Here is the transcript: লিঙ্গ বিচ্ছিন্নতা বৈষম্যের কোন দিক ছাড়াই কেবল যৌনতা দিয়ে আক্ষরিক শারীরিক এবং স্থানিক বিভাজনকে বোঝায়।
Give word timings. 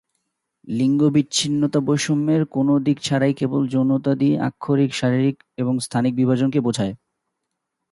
লিঙ্গ 0.67 1.01
বিচ্ছিন্নতা 1.15 1.79
বৈষম্যের 1.87 2.43
কোন 2.51 2.67
দিক 2.83 2.97
ছাড়াই 3.01 3.33
কেবল 3.33 3.61
যৌনতা 3.67 4.11
দিয়ে 4.15 4.35
আক্ষরিক 4.47 4.91
শারীরিক 4.93 5.37
এবং 5.57 5.73
স্থানিক 5.79 6.13
বিভাজনকে 6.15 6.59
বোঝায়। 6.67 6.93